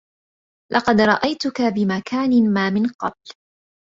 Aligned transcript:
لقد 0.73 1.01
رأيتك 1.01 1.61
بمكان 1.61 2.53
ما 2.53 2.69
من 2.69 2.87
قبل 2.99 3.35